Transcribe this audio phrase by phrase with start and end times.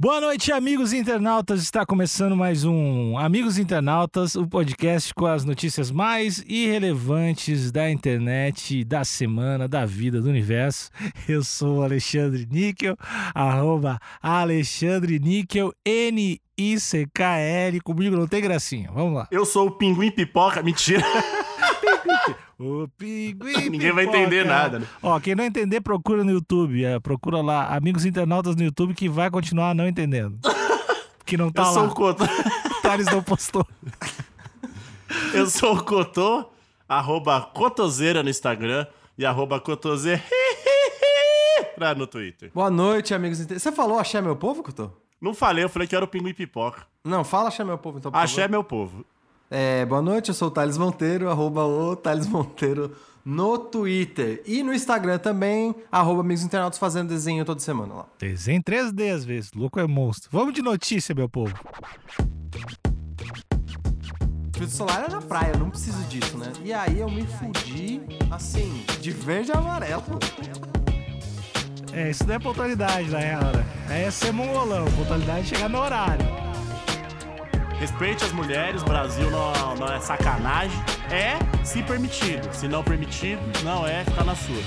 [0.00, 1.60] Boa noite, amigos internautas.
[1.60, 8.82] Está começando mais um Amigos Internautas, o podcast com as notícias mais irrelevantes da internet,
[8.84, 10.88] da semana, da vida, do universo.
[11.28, 12.96] Eu sou o Alexandre Níquel,
[13.34, 17.80] arroba Alexandre Níquel, N-I-C-K-L.
[17.82, 18.90] Comigo não tem gracinha.
[18.92, 19.28] Vamos lá.
[19.30, 20.62] Eu sou o Pinguim Pipoca.
[20.62, 21.04] Mentira.
[22.58, 24.86] O pinguim Ninguém vai entender nada, né?
[25.02, 26.84] Ó, quem não entender, procura no YouTube.
[26.84, 30.38] é, procura lá, amigos internautas no YouTube, que vai continuar não entendendo.
[31.24, 31.72] Que não tá Eu lá.
[31.74, 32.24] sou o Cotô.
[32.80, 33.62] Thales não postou.
[35.34, 36.48] Eu sou o Cotô.
[36.88, 38.86] Arroba Cotoseira no Instagram.
[39.18, 40.22] E arroba Cotoseira
[41.98, 42.50] no Twitter.
[42.54, 43.40] Boa noite, amigos.
[43.40, 44.90] Você falou axé meu povo, Couto?
[45.20, 46.86] Não falei, eu falei que era o Pinguim Pipoca.
[47.04, 48.50] Não, fala axé meu povo, então, por Axé favor.
[48.50, 49.04] meu povo.
[49.50, 52.94] É, boa noite, eu sou o Thales Monteiro, arroba o Thales Monteiro
[53.24, 54.42] no Twitter.
[54.46, 58.06] E no Instagram também, arroba amigos internautas fazendo desenho toda semana lá.
[58.18, 59.52] Desenho 3D às vezes.
[59.54, 60.28] Louco é monstro.
[60.30, 61.54] Vamos de notícia, meu povo.
[64.54, 66.52] Filtro solar é na praia, eu não preciso disso, né?
[66.64, 70.02] E aí eu me fudi, assim, de verde e amarelo.
[71.92, 73.64] É, isso não é pontualidade, na real, né?
[73.88, 74.84] É ser mongolão.
[74.96, 76.37] Pontualidade é chegar no horário.
[77.78, 80.76] Respeite as mulheres, Brasil não, não é sacanagem.
[81.10, 82.52] É se permitido.
[82.52, 84.60] Se não permitido, não é ficar na sua.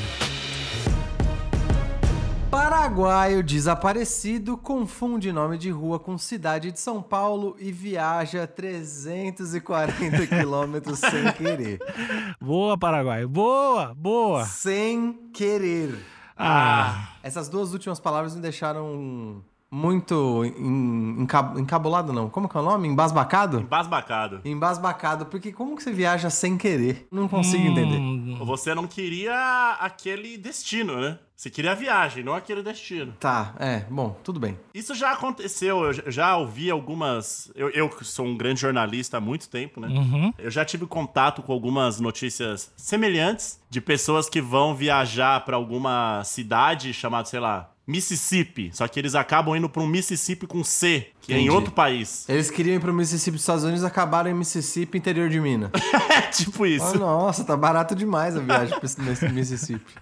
[2.49, 10.99] Paraguaio desaparecido confunde nome de rua com cidade de São Paulo e viaja 340 quilômetros
[10.99, 11.79] sem querer.
[12.41, 13.25] Boa, Paraguai.
[13.25, 14.45] Boa, boa.
[14.45, 15.97] Sem querer.
[16.37, 22.29] Ah, Essas duas últimas palavras me deixaram muito en- enca- encabulado, não.
[22.29, 22.87] Como que é o nome?
[22.87, 23.61] Embasbacado?
[23.61, 24.41] Basbacado.
[24.43, 27.07] Embasbacado, porque como que você viaja sem querer?
[27.11, 27.67] Não consigo Hum.
[27.71, 28.37] entender.
[28.45, 31.17] Você não queria aquele destino, né?
[31.35, 33.13] Você queria a viagem, não aquele destino.
[33.19, 34.59] Tá, é, bom, tudo bem.
[34.75, 37.51] Isso já aconteceu, eu já- ouvi algumas.
[37.55, 39.87] Eu, eu que sou um grande jornalista há muito tempo, né?
[39.87, 40.31] Uhum.
[40.37, 46.21] Eu já tive contato com algumas notícias semelhantes de pessoas que vão viajar pra alguma
[46.23, 48.71] cidade chamada, sei lá, Mississippi.
[48.73, 51.55] Só que eles acabam indo pra um Mississippi com C, que é em Entendi.
[51.55, 52.25] outro país.
[52.29, 55.69] Eles queriam ir pro Mississippi dos Estados Unidos e acabaram em Mississippi, interior de Minas.
[56.11, 56.85] É tipo isso.
[56.85, 58.97] Ah, nossa, tá barato demais a viagem Miss-
[59.31, 59.93] Mississippi.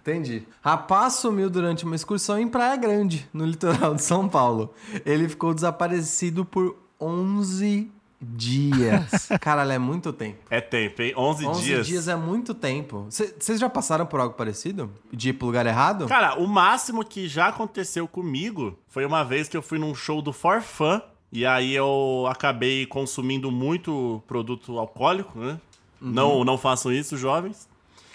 [0.00, 0.42] Entendi.
[0.62, 4.72] Rapaz sumiu durante uma excursão em Praia Grande, no litoral de São Paulo.
[5.04, 7.90] Ele ficou desaparecido por 11
[8.20, 9.28] dias.
[9.40, 10.38] Caralho, é muito tempo.
[10.50, 11.12] É tempo, hein?
[11.16, 11.86] 11, 11 dias.
[11.86, 12.08] dias.
[12.08, 13.06] é muito tempo.
[13.10, 14.90] Vocês já passaram por algo parecido?
[15.12, 16.06] De ir pro lugar errado?
[16.06, 20.22] Cara, o máximo que já aconteceu comigo foi uma vez que eu fui num show
[20.22, 21.00] do For Fun.
[21.32, 25.60] E aí eu acabei consumindo muito produto alcoólico, né?
[26.00, 27.68] Não, não façam isso, jovens.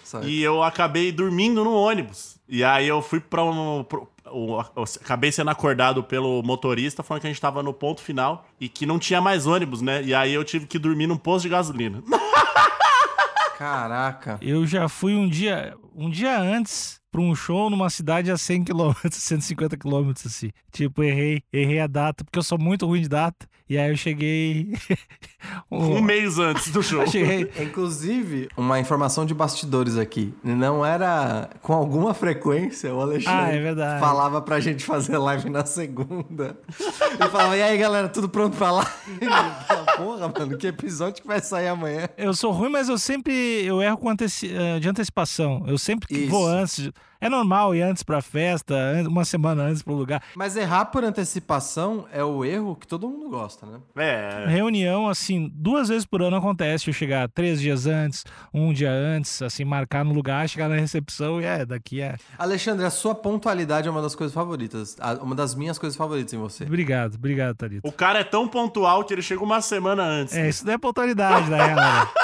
[0.03, 0.27] Certo.
[0.27, 2.37] E eu acabei dormindo no ônibus.
[2.47, 3.85] E aí eu fui pra um.
[4.31, 8.45] O- eu acabei sendo acordado pelo motorista falando que a gente tava no ponto final
[8.59, 10.01] e que não tinha mais ônibus, né?
[10.03, 12.01] E aí eu tive que dormir num posto de gasolina.
[13.57, 14.39] Caraca.
[14.41, 18.63] eu já fui um dia, um dia antes pra um show numa cidade a 100
[18.63, 20.49] km, 150 km, assim.
[20.71, 23.47] Tipo, errei, errei a data, porque eu sou muito ruim de data.
[23.71, 24.67] E aí eu cheguei...
[25.71, 27.07] Um mês antes do show.
[27.07, 27.49] Cheguei...
[27.59, 30.33] Inclusive, uma informação de bastidores aqui.
[30.43, 33.99] Não era com alguma frequência o Alexandre Ah, é verdade.
[34.01, 36.57] falava pra gente fazer live na segunda.
[36.79, 38.91] E falava, e aí galera, tudo pronto pra falava,
[39.97, 42.07] Porra, mano, que episódio que vai sair amanhã?
[42.17, 43.33] Eu sou ruim, mas eu sempre
[43.65, 45.63] eu erro com anteci- eh, de antecipação.
[45.65, 46.29] Eu sempre Isso.
[46.29, 46.91] vou antes.
[47.21, 48.75] É normal ir antes pra festa,
[49.07, 50.23] uma semana antes pro lugar.
[50.35, 53.79] Mas errar por antecipação é o erro que todo mundo gosta, né?
[53.95, 54.45] É.
[54.47, 56.89] Reunião, assim, duas vezes por ano acontece.
[56.89, 61.39] Eu chegar três dias antes, um dia antes, assim, marcar no lugar, chegar na recepção
[61.39, 62.15] e é, daqui é.
[62.39, 64.97] Alexandre, a sua pontualidade é uma das coisas favoritas.
[65.21, 66.63] Uma das minhas coisas favoritas em você.
[66.63, 67.87] Obrigado, obrigado, Thalita.
[67.87, 70.35] O cara é tão pontual que ele chega uma semana antes.
[70.35, 71.59] É, isso não é pontualidade, né?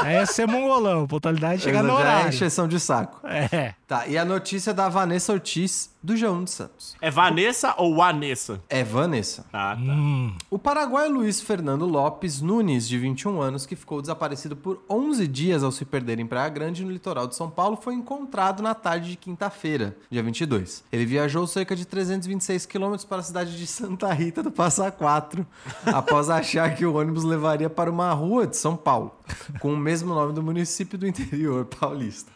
[0.01, 1.05] Aí é ser mongolão.
[1.05, 2.29] Pontualidade é chegar no é horário.
[2.29, 3.21] encheção de saco.
[3.27, 3.75] É.
[3.87, 6.93] Tá, e a notícia da Vanessa Ortiz, do João dos Santos.
[6.99, 8.61] É Vanessa ou Vanessa?
[8.67, 9.45] É Vanessa.
[9.53, 9.81] Ah, tá.
[9.81, 15.25] Hum, O paraguaio Luiz Fernando Lopes Nunes, de 21 anos, que ficou desaparecido por 11
[15.25, 18.75] dias ao se perder em Praia Grande, no litoral de São Paulo, foi encontrado na
[18.75, 20.83] tarde de quinta-feira, dia 22.
[20.91, 25.47] Ele viajou cerca de 326 quilômetros para a cidade de Santa Rita do Passa Quatro,
[25.87, 29.13] após achar que o ônibus levaria para uma rua de São Paulo,
[29.61, 32.35] com o mesmo nome do município do interior paulista.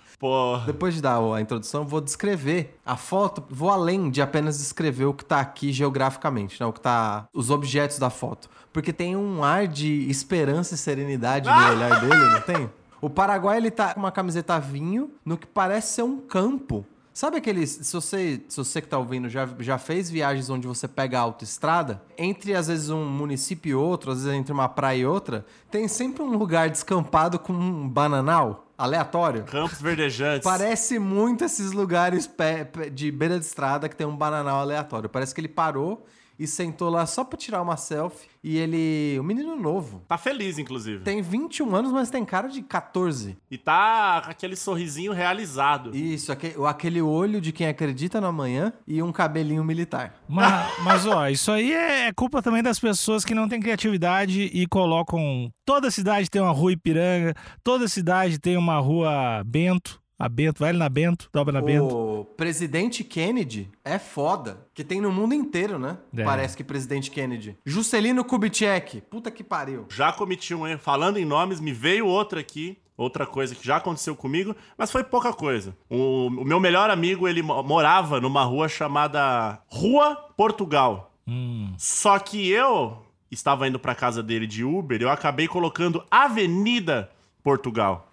[0.66, 5.14] Depois de dar a introdução, vou descrever a foto, vou além de apenas descrever o
[5.14, 6.66] que tá aqui geograficamente, né?
[6.68, 7.28] O que tá.
[7.34, 8.50] os objetos da foto.
[8.72, 12.70] Porque tem um ar de esperança e serenidade no olhar dele, não tem?
[13.02, 16.86] O Paraguai, ele tá com uma camiseta vinho no que parece ser um campo.
[17.14, 17.70] Sabe aqueles.
[17.82, 21.22] Se você, se você que tá ouvindo já, já fez viagens onde você pega a
[21.22, 25.46] autoestrada, entre às vezes um município e outro, às vezes entre uma praia e outra,
[25.70, 29.44] tem sempre um lugar descampado com um bananal aleatório.
[29.44, 30.44] Campos verdejantes.
[30.44, 32.30] Parece muito esses lugares
[32.92, 35.08] de beira de estrada que tem um bananal aleatório.
[35.08, 36.06] Parece que ele parou
[36.40, 38.30] e sentou lá só pra tirar uma selfie.
[38.44, 39.20] E ele.
[39.20, 40.02] Um menino novo.
[40.08, 41.04] Tá feliz, inclusive.
[41.04, 43.38] Tem 21 anos, mas tem cara de 14.
[43.52, 45.96] E tá com aquele sorrisinho realizado.
[45.96, 50.16] Isso, aque- aquele olho de quem acredita no amanhã e um cabelinho militar.
[50.28, 54.66] Mas, mas, ó, isso aí é culpa também das pessoas que não têm criatividade e
[54.66, 55.52] colocam.
[55.64, 60.01] Toda cidade tem uma rua Ipiranga, toda cidade tem uma rua Bento.
[60.24, 61.88] A Bento, vai na Bento, dobra na Bento.
[62.22, 64.68] O presidente Kennedy é foda.
[64.74, 65.98] Que tem no mundo inteiro, né?
[66.16, 66.24] É.
[66.24, 67.58] Parece que presidente Kennedy.
[67.66, 69.02] Juscelino Kubitschek.
[69.02, 69.88] Puta que pariu.
[69.90, 70.80] Já cometi um erro.
[70.80, 72.78] Falando em nomes, me veio outra aqui.
[72.96, 75.76] Outra coisa que já aconteceu comigo, mas foi pouca coisa.
[75.90, 81.12] O, o meu melhor amigo, ele mo- morava numa rua chamada Rua Portugal.
[81.28, 81.74] Hum.
[81.80, 83.02] Só que eu
[83.32, 87.10] estava indo pra casa dele de Uber, eu acabei colocando Avenida
[87.44, 88.08] Portugal.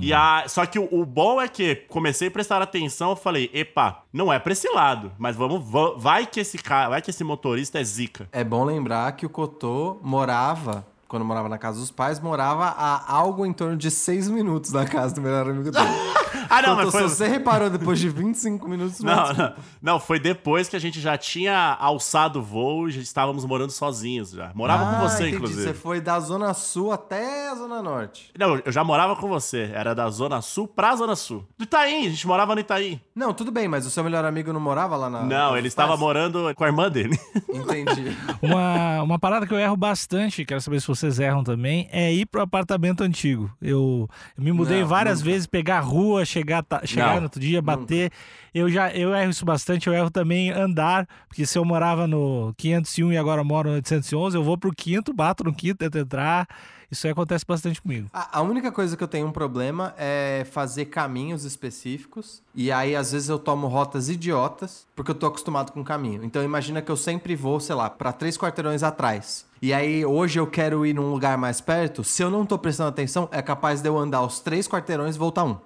[0.00, 3.50] E a, só que o, o bom é que comecei a prestar atenção, eu falei,
[3.52, 7.10] epa, não é pra esse lado, mas vamos, va- vai que esse cara, vai que
[7.10, 8.28] esse motorista é zica.
[8.32, 13.12] É bom lembrar que o Cotô morava, quando morava na casa dos pais, morava a
[13.12, 15.86] algo em torno de seis minutos da casa do melhor amigo dele.
[16.48, 17.02] Ah, não, mas foi...
[17.02, 19.52] você reparou depois de 25 minutos, Não, não,
[19.82, 23.70] não, foi depois que a gente já tinha alçado o voo e já estávamos morando
[23.70, 24.50] sozinhos já.
[24.54, 25.36] Morava Ah, com você, entendi.
[25.36, 25.62] inclusive.
[25.62, 28.30] Você foi da Zona Sul até a Zona Norte.
[28.38, 29.70] Não, eu já morava com você.
[29.74, 31.44] Era da Zona Sul pra Zona Sul.
[31.58, 33.00] Do Itaim, a gente morava no Itaim.
[33.14, 35.22] Não, tudo bem, mas o seu melhor amigo não morava lá na.
[35.24, 36.00] não, ele dos estava pais?
[36.00, 37.18] morando com a irmã dele.
[37.52, 38.16] Entendi.
[38.42, 42.26] Uma, uma parada que eu erro bastante, quero saber se vocês erram também, é ir
[42.26, 43.50] pro apartamento antigo.
[43.60, 45.30] Eu, eu me mudei Não, várias nunca.
[45.32, 48.10] vezes, pegar a rua, chegar, ta- chegar Não, no outro dia, bater.
[48.54, 52.54] Eu já eu erro isso bastante, eu erro também andar, porque se eu morava no
[52.56, 56.48] 501 e agora moro no 811, eu vou pro quinto, bato no quinto, tento entrar.
[56.90, 58.08] Isso aí acontece bastante comigo.
[58.12, 62.40] A, a única coisa que eu tenho um problema é fazer caminhos específicos.
[62.54, 66.22] E aí, às vezes, eu tomo rotas idiotas, porque eu tô acostumado com caminho.
[66.24, 69.44] Então, imagina que eu sempre vou, sei lá, pra três quarteirões atrás.
[69.60, 72.04] E aí, hoje eu quero ir num lugar mais perto.
[72.04, 75.18] Se eu não tô prestando atenção, é capaz de eu andar os três quarteirões e
[75.18, 75.56] voltar um.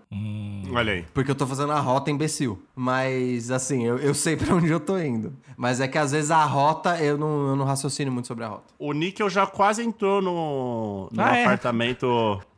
[0.73, 1.05] Olha aí.
[1.13, 2.63] Porque eu tô fazendo a rota imbecil.
[2.75, 5.33] Mas, assim, eu, eu sei pra onde eu tô indo.
[5.57, 8.49] Mas é que às vezes a rota, eu não, eu não raciocino muito sobre a
[8.49, 8.65] rota.
[8.79, 11.45] O Níquel já quase entrou no, no Ah, é?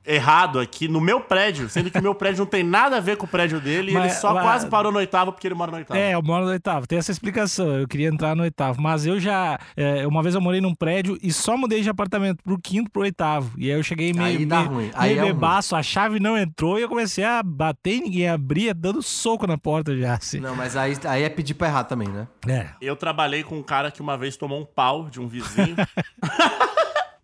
[0.05, 1.69] Errado aqui, no meu prédio.
[1.69, 3.91] Sendo que o meu prédio não tem nada a ver com o prédio dele.
[3.91, 5.99] e Mas- ele só mas- quase parou no oitavo porque ele mora no oitavo.
[5.99, 6.87] É, eu moro no oitavo.
[6.87, 7.69] Tem essa explicação.
[7.81, 8.81] Eu queria entrar no oitavo.
[8.81, 9.59] Mas eu já.
[9.77, 13.03] é, uma vez eu morei num prédio e só mudei de apartamento pro quinto pro
[13.03, 13.53] oitavo.
[13.57, 14.39] E aí eu cheguei meio.
[14.39, 14.91] Aí dá meio, ruim.
[14.95, 18.29] Aí meio é bebaço, a chave não entrou e eu comecei a bater e ninguém
[18.29, 20.15] abria, dando soco na porta já.
[20.15, 20.41] Assim.
[20.41, 22.27] Não, mas aí, aí é pedir pra errar também, né?
[22.47, 22.67] É.
[22.81, 25.77] Eu trabalhei com um cara que uma vez tomou um pau de um vizinho.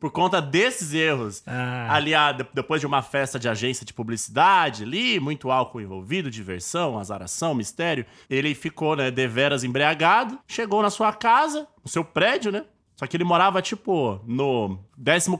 [0.00, 1.42] Por conta desses erros.
[1.46, 1.88] Ah.
[1.92, 6.30] Ali, ah, de- depois de uma festa de agência de publicidade, ali, muito álcool envolvido,
[6.30, 8.06] diversão, azaração, mistério.
[8.30, 10.38] Ele ficou, né, deveras embriagado.
[10.46, 12.64] Chegou na sua casa, no seu prédio, né?
[12.94, 15.36] Só que ele morava, tipo, no 14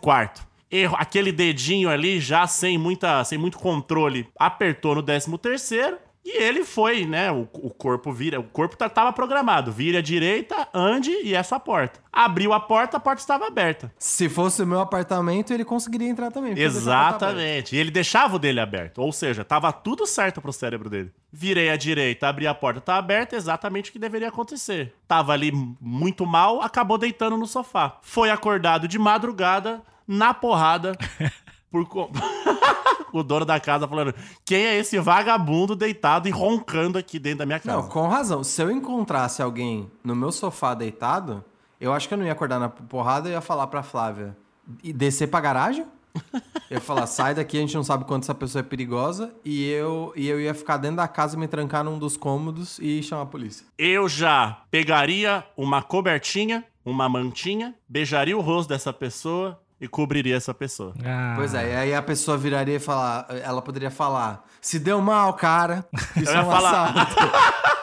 [0.70, 5.96] Erro, aquele dedinho ali, já sem, muita, sem muito controle, apertou no 13 terceiro.
[6.30, 7.32] E ele foi, né?
[7.32, 8.38] O, o corpo vira.
[8.38, 9.72] O corpo tá- tava programado.
[9.72, 12.00] Vira à direita, ande e é sua porta.
[12.12, 13.90] Abriu a porta, a porta estava aberta.
[13.98, 16.52] Se fosse o meu apartamento, ele conseguiria entrar também.
[16.58, 17.74] Exatamente.
[17.74, 18.98] E ele deixava o dele aberto.
[18.98, 21.10] Ou seja, tava tudo certo pro cérebro dele.
[21.32, 24.94] Virei à direita, abri a porta, tá aberta, exatamente o que deveria acontecer.
[25.06, 27.98] Tava ali muito mal, acabou deitando no sofá.
[28.02, 30.92] Foi acordado de madrugada, na porrada,
[31.70, 31.86] por.
[31.86, 32.10] co-
[33.12, 37.46] o dono da casa falando: quem é esse vagabundo deitado e roncando aqui dentro da
[37.46, 37.76] minha casa?
[37.82, 38.42] Não, com razão.
[38.44, 41.44] Se eu encontrasse alguém no meu sofá deitado,
[41.80, 44.36] eu acho que eu não ia acordar na porrada e ia falar pra Flávia.
[44.82, 45.86] E descer pra garagem?
[46.68, 49.32] Eu ia falar, sai daqui, a gente não sabe quanto essa pessoa é perigosa.
[49.44, 53.02] E eu, e eu ia ficar dentro da casa, me trancar num dos cômodos e
[53.02, 53.64] chamar a polícia.
[53.78, 60.52] Eu já pegaria uma cobertinha, uma mantinha, beijaria o rosto dessa pessoa e cobriria essa
[60.52, 60.94] pessoa.
[61.04, 61.34] Ah.
[61.36, 65.32] Pois é, e aí a pessoa viraria e falar, ela poderia falar, se deu mal,
[65.34, 65.86] cara.
[66.16, 66.94] Isso é ia um falar-.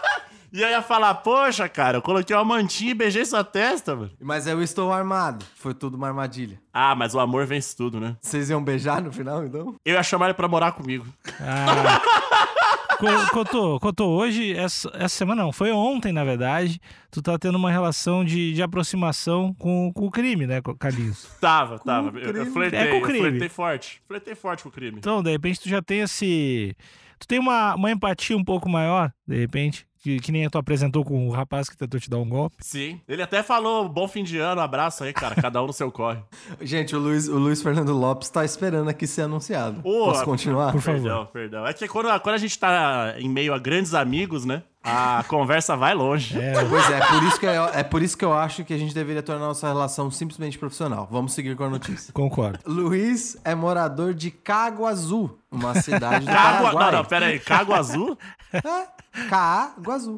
[0.55, 4.11] E aí ia falar, poxa, cara, eu coloquei uma mantinha e beijei sua testa, mano.
[4.21, 5.45] Mas eu estou armado.
[5.57, 6.57] Foi tudo uma armadilha.
[6.73, 8.15] Ah, mas o amor vence tudo, né?
[8.21, 9.75] Vocês iam beijar no final, então?
[9.83, 11.05] Eu ia chamar ele pra morar comigo.
[11.41, 11.99] Ah.
[12.97, 16.79] Co- Cotô, Cotô, hoje, essa, essa semana não, foi ontem, na verdade,
[17.11, 21.27] tu tá tendo uma relação de, de aproximação com, com o crime, né, Carlinhos?
[21.41, 22.07] Tava, tava.
[22.19, 22.39] Eu, crime.
[22.39, 23.19] eu flertei, É com eu crime.
[23.19, 24.01] flertei forte.
[24.07, 24.97] Flertei forte com o crime.
[24.97, 26.75] Então, de repente, tu já tem esse.
[27.19, 31.03] Tu tem uma, uma empatia um pouco maior, de repente, que, que nem tu apresentou
[31.03, 32.57] com o rapaz que tentou te dar um golpe.
[32.59, 33.01] Sim.
[33.07, 35.33] Ele até falou bom fim de ano, abraço aí, cara.
[35.33, 36.19] Cada um no seu corre.
[36.61, 39.81] Gente, o Luiz, o Luiz Fernando Lopes tá esperando aqui ser anunciado.
[39.83, 40.71] Ô, Posso continuar?
[40.73, 41.01] Por favor.
[41.01, 41.65] Perdão, perdão.
[41.65, 44.61] É que quando, quando a gente tá em meio a grandes amigos, né?
[44.85, 46.39] A conversa vai longe.
[46.39, 48.77] É, Pois é, por isso que eu, é por isso que eu acho que a
[48.77, 51.07] gente deveria tornar nossa relação simplesmente profissional.
[51.11, 52.13] Vamos seguir com a notícia.
[52.13, 52.59] concordo.
[52.65, 56.31] Luiz é morador de Caguazu, uma cidade do.
[56.31, 56.91] Paraguai.
[56.91, 57.39] Não, não, pera aí.
[57.39, 58.17] Cago Azul?
[58.53, 60.17] É, Caguazu.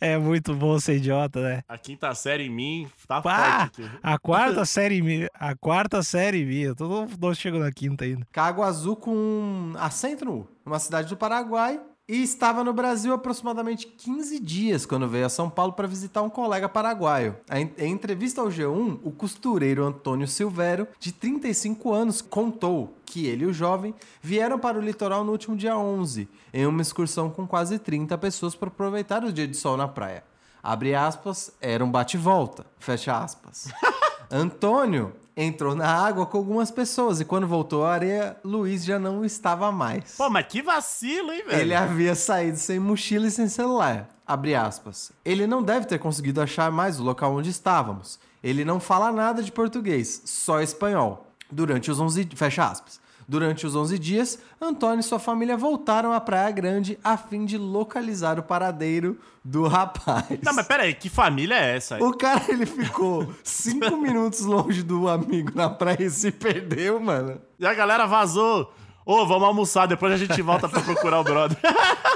[0.00, 1.62] É muito bom ser idiota, né?
[1.68, 3.90] A quinta série em mim tá Pá, forte aqui.
[4.02, 5.28] a quarta série minha.
[5.34, 6.66] A quarta série minha.
[6.66, 8.26] Eu tô não, não chego na quinta ainda.
[8.32, 10.48] Caguazu com acento no U.
[10.66, 11.80] Uma cidade do Paraguai.
[12.06, 16.28] E estava no Brasil aproximadamente 15 dias quando veio a São Paulo para visitar um
[16.28, 17.34] colega paraguaio.
[17.50, 23.44] Em em entrevista ao G1, o costureiro Antônio Silvério, de 35 anos, contou que ele
[23.44, 27.46] e o jovem vieram para o litoral no último dia 11, em uma excursão com
[27.46, 30.22] quase 30 pessoas para aproveitar o dia de sol na praia.
[30.62, 32.66] Abre aspas, era um bate-volta.
[32.78, 33.72] Fecha aspas.
[34.30, 39.24] Antônio entrou na água com algumas pessoas e quando voltou à areia, Luiz já não
[39.24, 40.14] estava mais.
[40.16, 41.60] Pô, mas que vacilo, hein, velho?
[41.60, 44.08] Ele havia saído sem mochila e sem celular.
[44.26, 45.12] Abre aspas.
[45.24, 48.18] Ele não deve ter conseguido achar mais o local onde estávamos.
[48.42, 51.26] Ele não fala nada de português, só espanhol.
[51.50, 52.28] Durante os 11...
[52.34, 53.03] Fecha aspas.
[53.26, 57.56] Durante os 11 dias, Antônio e sua família voltaram à Praia Grande a fim de
[57.56, 60.38] localizar o paradeiro do rapaz.
[60.42, 60.94] Não, mas pera aí.
[60.94, 61.96] Que família é essa?
[61.96, 62.02] aí?
[62.02, 67.40] O cara, ele ficou cinco minutos longe do amigo na praia e se perdeu, mano.
[67.58, 68.72] E a galera vazou.
[69.06, 69.86] Ô, vamos almoçar.
[69.86, 71.58] Depois a gente volta pra procurar o brother.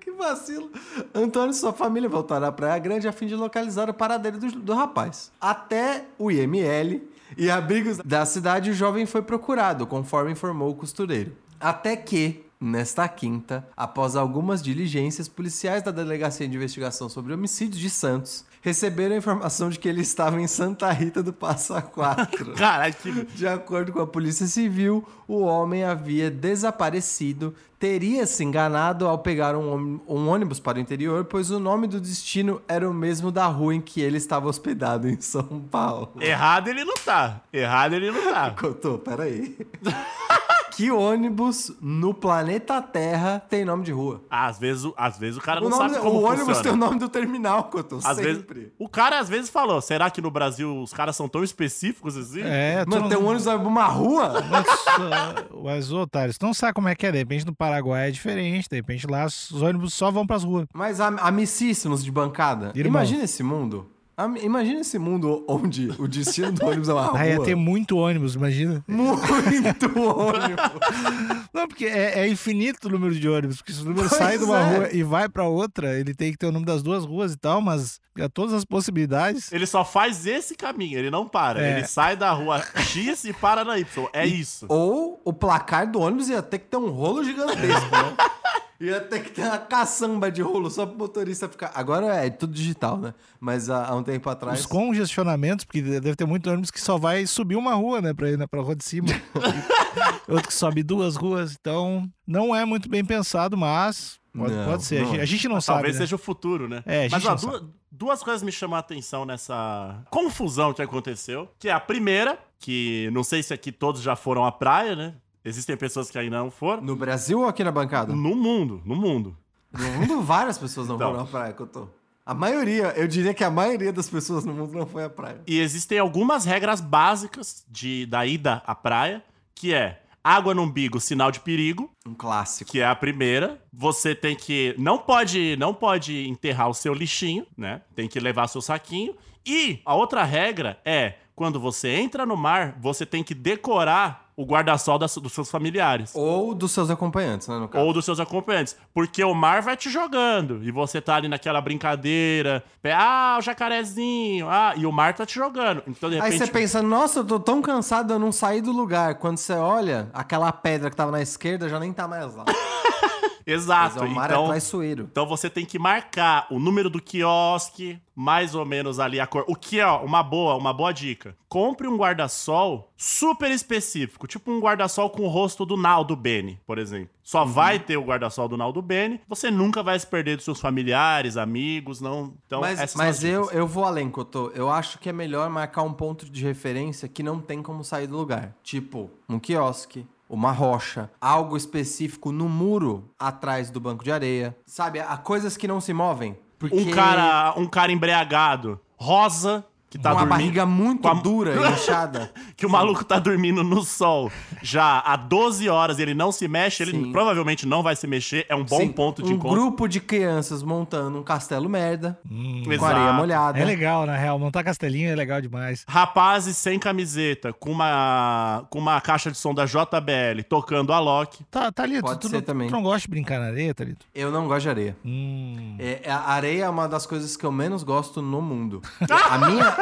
[0.00, 0.68] Que vacilo.
[1.14, 4.50] Antônio e sua família voltaram à Praia Grande a fim de localizar o paradeiro do,
[4.50, 5.30] do rapaz.
[5.40, 7.00] Até o IML
[7.36, 11.32] e abrigos da cidade, o jovem foi procurado, conforme informou o costureiro.
[11.58, 17.90] Até que, nesta quinta, após algumas diligências, policiais da Delegacia de Investigação sobre Homicídios de
[17.90, 22.54] Santos receberam a informação de que ele estava em Santa Rita do Passa Quatro.
[22.56, 23.24] Caralho, que...
[23.26, 29.56] De acordo com a Polícia Civil, o homem havia desaparecido, teria se enganado ao pegar
[29.56, 33.46] um, um ônibus para o interior, pois o nome do destino era o mesmo da
[33.46, 36.12] rua em que ele estava hospedado em São Paulo.
[36.20, 37.40] Errado ele não tá.
[37.52, 38.52] Errado ele não tá.
[38.58, 39.56] Cotô, peraí.
[40.74, 44.22] que ônibus no planeta Terra tem nome de rua?
[44.30, 46.62] Às vezes, o- às vezes o cara O, não nome- sabe como o ônibus funciona.
[46.62, 48.72] tem o nome do terminal, Cotô, Às vezes, sempre.
[48.78, 52.40] o cara às vezes falou, será que no Brasil os caras são tão específicos assim?
[52.42, 54.42] É, Mano, não- tem um ônibus numa rua?
[54.50, 57.12] Mas, ah, mas, ô, otário, tu não sabe como é que é.
[57.12, 58.68] De repente no Paraguai é diferente.
[58.68, 60.66] De repente lá os ônibus só vão pras ruas.
[60.74, 62.72] Mas am- amicíssimos de bancada.
[62.74, 62.88] Irmãos.
[63.02, 63.86] Imagina esse mundo.
[64.16, 67.18] Am- Imagina esse mundo onde o destino do ônibus é uma rua.
[67.20, 68.84] Aí ia ter muito ônibus, imagina.
[68.86, 71.48] Muito ônibus.
[71.52, 73.56] Não, porque é, é infinito o número de ônibus.
[73.58, 74.76] Porque se o número Pois sai de uma é.
[74.76, 77.36] rua e vai pra outra, ele tem que ter o nome das duas ruas e
[77.36, 79.50] tal, mas há todas as possibilidades.
[79.52, 81.64] Ele só faz esse caminho, ele não para.
[81.64, 81.78] É.
[81.78, 84.08] Ele sai da rua X e para na Y.
[84.12, 84.66] É isso.
[84.68, 88.14] Ou o placar do ônibus ia ter que ter um rolo gigantesco, né?
[88.82, 91.70] Ia ter que ter uma caçamba de rolo só pro motorista ficar.
[91.72, 93.14] Agora é tudo digital, né?
[93.38, 94.58] Mas há, há um tempo atrás.
[94.58, 98.12] Os congestionamentos, porque deve ter muito ônibus que só vai subir uma rua, né?
[98.12, 99.06] Pra ir né, pra rua de cima.
[100.28, 101.52] Outro que sobe duas ruas.
[101.60, 104.98] Então, não é muito bem pensado, mas pode, Não, pode ser.
[104.98, 105.10] A não.
[105.10, 105.76] gente- A gente não sabe.
[105.76, 106.00] Talvez né?
[106.00, 106.82] seja o futuro, né?
[106.84, 110.72] É, a gente Mas ó, não duas, duas coisas me chamam a atenção nessa confusão
[110.74, 111.48] que aconteceu.
[111.58, 115.14] Que é a primeira, que não sei se aqui todos já foram à praia, né?
[115.44, 116.82] Existem pessoas que ainda não foram.
[116.82, 118.12] No Brasil ou aqui na bancada?
[118.14, 119.36] No mundo, no mundo.
[119.72, 121.10] No mundo, várias pessoas não Então.
[121.10, 121.88] foram à praia, que eu tô.
[122.24, 125.40] A maioria, eu diria que a maioria das pessoas no mundo não foi à praia.
[125.46, 131.00] E existem algumas regras básicas de, da ida à praia, que é água no umbigo,
[131.00, 132.70] sinal de perigo, Um clássico.
[132.70, 133.60] que é a primeira.
[133.72, 137.80] Você tem que não pode não pode enterrar o seu lixinho, né?
[137.96, 139.16] Tem que levar seu saquinho.
[139.44, 144.44] E a outra regra é quando você entra no mar, você tem que decorar o
[144.44, 146.12] guarda-sol das- dos seus familiares.
[146.14, 147.84] Ou dos seus acompanhantes, né, no caso.
[147.84, 148.76] Ou dos seus acompanhantes.
[148.94, 150.62] Porque o mar vai te jogando.
[150.62, 152.62] E você tá ali naquela brincadeira.
[152.84, 154.48] Ah, o jacarezinho.
[154.48, 155.82] Ah, e o mar tá te jogando.
[155.88, 156.46] Então, de Aí repente.
[156.46, 159.16] você pensa, nossa, eu tô tão cansado, eu não saí do lugar.
[159.16, 162.44] Quando você olha, aquela pedra que tava na esquerda já nem tá mais lá.
[163.46, 164.00] Exato.
[164.00, 165.08] Mas o mar é então, traiçoeiro.
[165.10, 169.44] então você tem que marcar o número do quiosque, mais ou menos ali a cor.
[169.48, 171.36] O que é ó, uma boa, uma boa dica.
[171.48, 176.78] Compre um guarda-sol super específico, tipo um guarda-sol com o rosto do Naldo Bene, por
[176.78, 177.10] exemplo.
[177.22, 177.52] Só Uhum.
[177.52, 181.36] vai ter o guarda-sol do Naldo Bene, você nunca vai se perder dos seus familiares,
[181.36, 182.34] amigos, não.
[182.46, 184.50] Então, mas mas eu, eu vou além, Cotô.
[184.54, 188.06] Eu acho que é melhor marcar um ponto de referência que não tem como sair
[188.06, 188.54] do lugar.
[188.62, 194.56] Tipo, um quiosque, uma rocha, algo específico no muro atrás do banco de areia.
[194.64, 196.38] Sabe, há coisas que não se movem.
[196.58, 201.08] Porque um cara, um cara embriagado, rosa, que tá com uma dormindo, barriga muito com
[201.08, 202.32] a- dura e inchada.
[202.56, 204.30] que o maluco tá dormindo no sol
[204.62, 207.12] já há 12 horas e ele não se mexe, ele Sim.
[207.12, 209.60] provavelmente não vai se mexer, é um bom Sim, ponto de um encontro.
[209.60, 212.18] grupo de crianças montando um castelo merda,
[212.64, 212.94] com Exato.
[212.96, 213.58] areia molhada.
[213.58, 214.38] É legal, na real.
[214.38, 215.84] Montar castelinho é legal demais.
[215.86, 221.44] Rapazes sem camiseta, com uma, com uma caixa de som da JBL, tocando a Loki.
[221.50, 222.68] Tá, Thalito, Pode tu, ser não, também.
[222.68, 224.06] tu não gosta de brincar na areia, Thalito?
[224.14, 224.96] Eu não gosto de areia.
[225.04, 225.76] Hum.
[225.78, 228.80] É, a areia é uma das coisas que eu menos gosto no mundo.
[229.30, 229.76] A minha,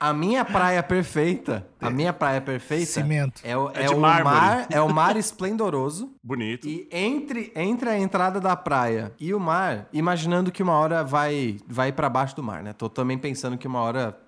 [0.00, 3.40] a minha praia perfeita, a minha praia perfeita Cimento.
[3.44, 6.12] é o, É é o mar, é o mar esplendoroso.
[6.22, 6.68] Bonito.
[6.68, 11.58] E entre, entre a entrada da praia e o mar, imaginando que uma hora vai
[11.66, 12.72] vai para baixo do mar, né?
[12.72, 14.18] Tô também pensando que uma hora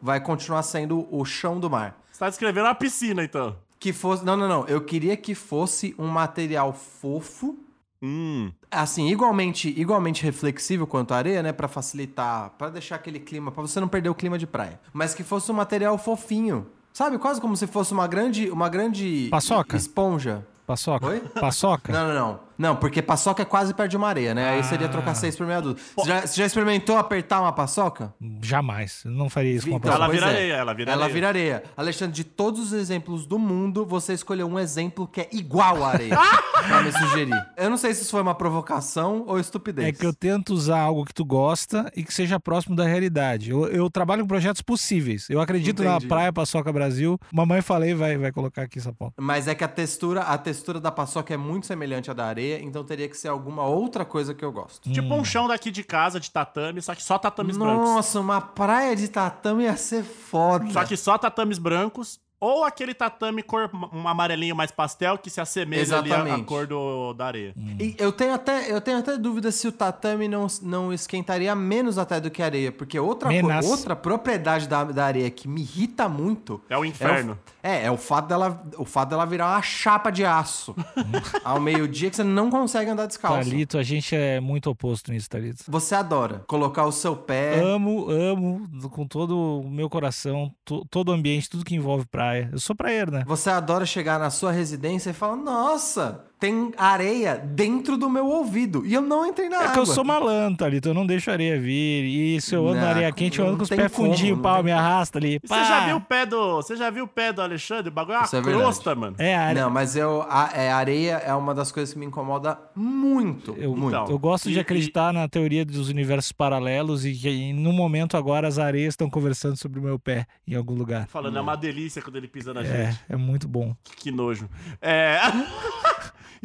[0.00, 1.98] vai continuar sendo o chão do mar.
[2.10, 3.56] Você tá descrevendo uma piscina, então.
[3.78, 7.58] Que fosse, não, não, não, eu queria que fosse um material fofo
[8.02, 8.52] Hum.
[8.76, 13.62] Assim, igualmente, igualmente reflexível quanto a areia, né, Pra facilitar, pra deixar aquele clima, pra
[13.62, 16.66] você não perder o clima de praia, mas que fosse um material fofinho.
[16.92, 19.76] Sabe, quase como se fosse uma grande, uma grande Paçoca?
[19.76, 20.46] esponja.
[20.66, 21.06] Paçoca?
[21.06, 21.20] Oi?
[21.20, 21.92] Paçoca?
[21.92, 22.45] Não, não, não.
[22.58, 24.50] Não, porque paçoca é quase perto de uma areia, né?
[24.50, 25.82] Aí seria trocar seis por meia dúzia.
[25.96, 28.14] Você já, você já experimentou apertar uma paçoca?
[28.42, 29.02] Jamais.
[29.04, 30.04] Eu não faria isso com uma Então, paçoca.
[30.04, 30.30] Ela vira é.
[30.30, 31.14] areia, ela vira Ela areia.
[31.14, 31.62] vira areia.
[31.76, 35.90] Alexandre, de todos os exemplos do mundo, você escolheu um exemplo que é igual à
[35.92, 36.16] areia
[36.66, 37.46] pra me sugerir.
[37.56, 39.88] Eu não sei se isso foi uma provocação ou estupidez.
[39.88, 43.50] É que eu tento usar algo que tu gosta e que seja próximo da realidade.
[43.50, 45.28] Eu, eu trabalho com projetos possíveis.
[45.28, 46.02] Eu acredito Entendi.
[46.04, 47.18] na Praia Paçoca Brasil.
[47.32, 49.14] Mamãe falei, vai, vai colocar aqui essa ponta.
[49.20, 52.45] Mas é que a textura, a textura da paçoca é muito semelhante à da areia,
[52.54, 54.90] então teria que ser alguma outra coisa que eu gosto.
[54.90, 57.88] Tipo um chão daqui de casa, de tatame, só que só tatames brancos.
[57.88, 60.70] Nossa, uma praia de tatame ia ser foda.
[60.70, 62.20] Só que só tatames brancos.
[62.46, 67.12] Ou aquele tatame cor um amarelinho mais pastel que se assemelha ali à- cor do,
[67.14, 67.54] da areia.
[67.80, 71.98] E eu tenho até, eu tenho até dúvida se o tatame não, não esquentaria menos
[71.98, 73.66] até do que a areia, porque outra, co- Menos.
[73.66, 77.36] outra propriedade da, da areia que me irrita muito É o inferno.
[77.62, 80.74] É, é o fato dela, o fato dela virar uma chapa de aço
[81.42, 83.48] ao meio-dia que você não consegue andar descalço.
[83.50, 85.64] Thalito, a gente é muito oposto nisso, Thalito.
[85.68, 87.58] Você adora colocar o seu pé.
[87.60, 92.35] Amo, amo com todo o meu coração, to- todo o ambiente, tudo que envolve praia.
[92.52, 93.24] Eu sou praieiro, né?
[93.26, 98.84] Você adora chegar na sua residência e falar: Nossa, tem areia dentro do meu ouvido.
[98.86, 99.72] E eu não entrei na É água.
[99.72, 100.88] que eu sou malandro, Thalito.
[100.90, 102.04] Eu não deixo areia vir.
[102.04, 104.42] E se eu ando na areia quente, eu não ando com os pés fundinhos, o
[104.42, 105.38] pau tem me arrasta ali.
[105.42, 106.56] Você já viu o pé do.
[106.56, 107.88] Você já viu o pé do Alexandre?
[107.88, 109.16] O bagulho é uma Isso é crosta, mano.
[109.18, 109.64] É, a areia.
[109.64, 113.54] Não, mas eu, a, é, areia é uma das coisas que me incomoda muito.
[113.58, 113.88] Eu, muito.
[113.96, 118.16] Então, eu gosto de e- acreditar na teoria dos universos paralelos e que no momento
[118.16, 121.06] agora as areias estão conversando sobre o meu pé em algum lugar.
[121.08, 123.00] Falando, é uma delícia quando ele pisa na É, gente.
[123.08, 123.74] é muito bom.
[123.96, 124.48] Que nojo.
[124.82, 125.18] É.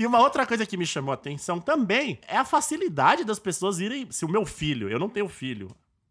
[0.02, 3.80] E uma outra coisa que me chamou a atenção também é a facilidade das pessoas
[3.80, 4.08] irem.
[4.10, 5.68] Se o meu filho, eu não tenho filho,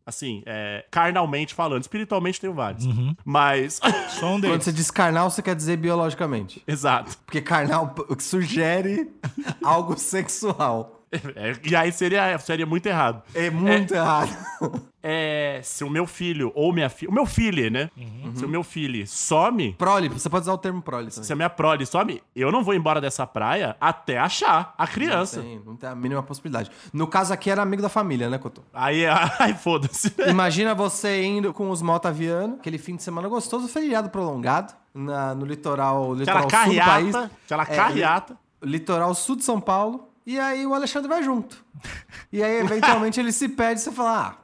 [0.07, 2.87] assim, é, carnalmente falando, espiritualmente tenho vários.
[2.87, 3.17] Uhum.
[3.25, 3.81] Mas.
[4.11, 4.63] Só um Quando deles.
[4.63, 6.63] você diz carnal, você quer dizer biologicamente.
[6.69, 7.19] Exato.
[7.27, 9.11] Porque carnal sugere
[9.61, 11.00] algo sexual.
[11.13, 13.23] É, e aí seria, seria muito errado.
[13.35, 14.31] É muito errado.
[15.03, 17.11] É, se o meu filho ou minha filha.
[17.11, 17.91] O meu filho, né?
[17.97, 18.33] Uhum.
[18.37, 21.25] Se o meu filho some, Prole, você pode usar o termo prole também.
[21.25, 25.39] se a minha prole some, eu não vou embora dessa praia até achar a criança.
[25.39, 26.71] Não tem, não tem a mínima possibilidade.
[26.93, 28.63] No caso aqui era amigo da família, né, Cotô?
[28.73, 29.05] Aí,
[29.41, 30.15] ai, foda-se.
[30.29, 35.45] Imagina você indo com os motavianos, aquele fim de semana gostoso, feriado prolongado, na- no
[35.47, 37.13] litoral, litoral Aquela sul do país.
[37.13, 37.31] carreata.
[37.47, 38.37] Aquela É, carreata.
[38.63, 40.09] litoral sul de São Paulo.
[40.31, 41.57] E aí o Alexandre vai junto.
[42.33, 44.39] E aí, eventualmente, ele se pede e você fala: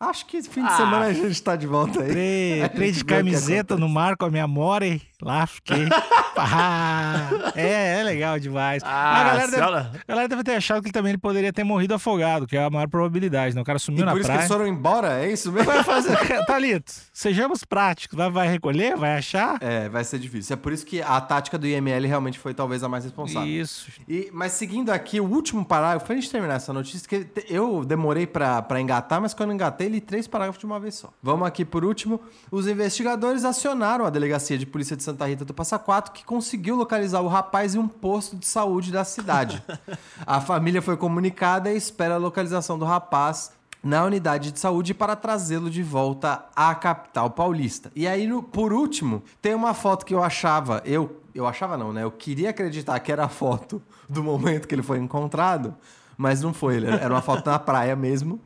[0.00, 0.76] Ah, acho que fim de Ah.
[0.76, 2.08] semana a gente tá de volta aí.
[2.10, 5.00] Entrei, entrei de camiseta no mar com a minha More.
[5.20, 5.88] Lá fiquei.
[6.34, 7.28] Pá.
[7.56, 8.82] é, é legal demais.
[8.84, 11.64] Ah, a, galera deve, ela- a galera deve ter achado que também ele poderia ter
[11.64, 13.60] morrido afogado, que é a maior probabilidade, né?
[13.60, 14.40] O cara E sumiu na por isso que praia.
[14.46, 15.66] eles foram embora, é isso mesmo?
[15.72, 16.16] Vai fazer.
[16.46, 18.16] Thalito, sejamos práticos.
[18.16, 18.96] Vai, vai recolher?
[18.96, 19.58] Vai achar?
[19.60, 20.54] É, vai ser difícil.
[20.54, 23.48] É por isso que a tática do IML realmente foi talvez a mais responsável.
[23.48, 23.90] Isso.
[24.08, 28.26] E, mas seguindo aqui, o último parágrafo, pra gente terminar essa notícia, que eu demorei
[28.26, 31.12] pra, pra engatar, mas quando engatei, li três parágrafos de uma vez só.
[31.20, 32.20] Vamos aqui por último.
[32.52, 36.76] Os investigadores acionaram a Delegacia de Polícia de Santa Rita do Passa Quatro que conseguiu
[36.76, 39.62] localizar o rapaz em um posto de saúde da cidade.
[40.26, 45.16] a família foi comunicada e espera a localização do rapaz na unidade de saúde para
[45.16, 47.90] trazê-lo de volta à capital paulista.
[47.96, 51.90] E aí, no- por último, tem uma foto que eu achava, eu, eu achava não,
[51.90, 52.02] né?
[52.02, 55.74] Eu queria acreditar que era a foto do momento que ele foi encontrado,
[56.18, 56.84] mas não foi.
[56.84, 58.38] Era uma foto na praia mesmo.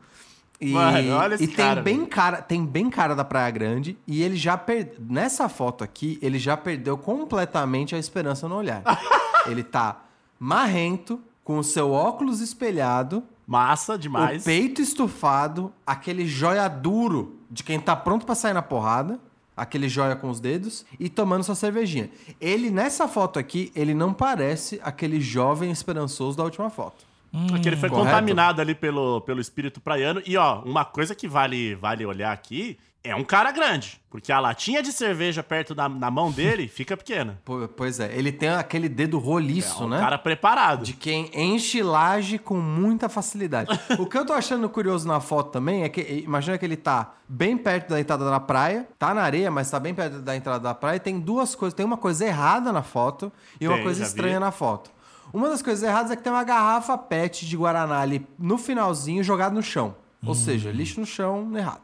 [0.63, 2.07] E, Mano, olha esse e tem cara, bem velho.
[2.07, 4.93] cara, tem bem cara da Praia Grande e ele já per...
[4.97, 8.81] nessa foto aqui, ele já perdeu completamente a esperança no olhar.
[9.45, 10.03] ele tá
[10.39, 14.41] marrento, com o seu óculos espelhado, Massa demais.
[14.41, 19.19] o peito estufado, aquele joia duro de quem tá pronto pra sair na porrada,
[19.55, 22.09] aquele joia com os dedos e tomando sua cervejinha.
[22.39, 27.05] Ele nessa foto aqui, ele não parece aquele jovem esperançoso da última foto.
[27.49, 28.07] Porque ele foi Correto.
[28.09, 30.21] contaminado ali pelo, pelo espírito praiano.
[30.25, 33.99] E, ó, uma coisa que vale, vale olhar aqui é um cara grande.
[34.09, 37.41] Porque a latinha de cerveja perto da na mão dele fica pequena.
[37.43, 39.99] Po- Pois é, ele tem aquele dedo roliço, É um né?
[39.99, 40.85] cara preparado.
[40.85, 43.77] De quem enche laje com muita facilidade.
[43.99, 47.13] o que eu tô achando curioso na foto também é que, imagina que ele tá
[47.27, 50.59] bem perto da entrada da praia, tá na areia, mas tá bem perto da entrada
[50.59, 53.83] da praia, e tem duas coisas, tem uma coisa errada na foto e uma Tem,
[53.83, 54.39] coisa já estranha vi.
[54.39, 54.91] na foto.
[55.31, 59.23] Uma das coisas erradas é que tem uma garrafa PET de Guaraná ali no finalzinho
[59.23, 59.95] jogada no chão.
[60.25, 61.81] Ou seja, lixo no chão errado.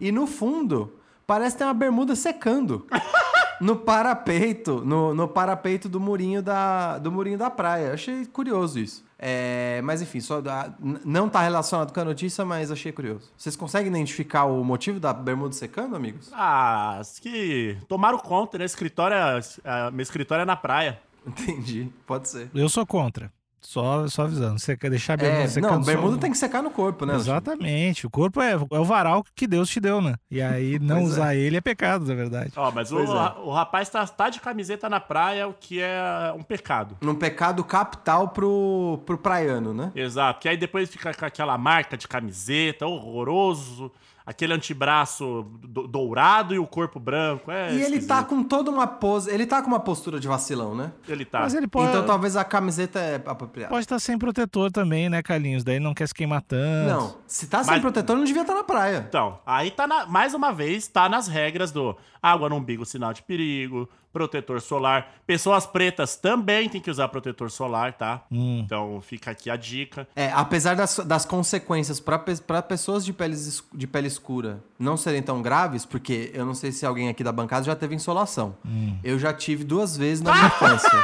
[0.00, 0.92] E no fundo,
[1.26, 2.86] parece ter uma bermuda secando.
[3.60, 7.92] no parapeito, no, no parapeito do murinho da, do murinho da praia.
[7.92, 9.04] Achei curioso isso.
[9.18, 10.72] É, mas enfim, só da-
[11.04, 13.30] não tá relacionado com a notícia, mas achei curioso.
[13.36, 16.30] Vocês conseguem identificar o motivo da bermuda secando, amigos?
[16.32, 18.64] Ah, acho que tomaram conta, né?
[18.64, 20.98] Escritório, é- é- meu escritório é na praia.
[21.26, 22.50] Entendi, pode ser.
[22.54, 23.32] Eu sou contra.
[23.62, 24.58] Só, só avisando.
[24.58, 27.04] Você quer deixar a bermuda É, secando não, só- bermuda tem que secar no corpo,
[27.04, 27.14] né?
[27.14, 28.06] Exatamente.
[28.06, 30.14] O corpo é, é o varal que Deus te deu, né?
[30.30, 31.12] E aí não Pois é.
[31.12, 32.52] usar ele é pecado, na verdade.
[32.56, 33.34] Ó, mas o, é.
[33.44, 36.96] o rapaz tá, tá de camiseta na praia, o que é um pecado.
[37.02, 39.92] Num pecado capital pro, pro praiano, né?
[39.94, 43.92] Exato, que aí depois fica com aquela marca de camiseta, horroroso,
[44.24, 47.50] aquele antebraço do- dourado e o corpo branco.
[47.50, 48.08] É e ele esquisito.
[48.08, 49.30] tá com toda uma pose.
[49.30, 50.92] Ele tá com uma postura de vacilão, né?
[51.08, 51.40] Ele tá.
[51.40, 53.70] Mas ele pode, Então talvez a camiseta é apropriada.
[53.70, 55.64] pode estar sem protetor também, né, Carlinhos?
[55.64, 56.88] Daí não quer se queimar tanto.
[56.88, 59.04] Não, se tá sem Mas- protetor, não devia estar na praia.
[59.08, 63.12] Então, aí tá na- mais uma vez, tá nas regras do água no umbigo, sinal
[63.12, 65.14] de perigo, protetor solar.
[65.26, 68.22] Pessoas pretas também tem que usar protetor solar, tá?
[68.30, 68.62] Hum.
[68.64, 70.06] Então fica aqui a dica.
[70.16, 72.18] É, apesar das, das consequências pra
[72.62, 76.72] pessoas de, peles, es- de pele escura não serem tão graves, porque eu não sei
[76.72, 78.56] se alguém aqui da bancada já teve insolação.
[79.04, 80.90] Eu já tive duas vezes na minha infância.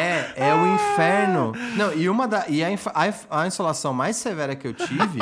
[0.00, 1.52] É, é o inferno.
[1.76, 2.48] Não, e uma da.
[2.48, 2.68] E a,
[3.28, 5.18] a a insolação mais severa que eu tive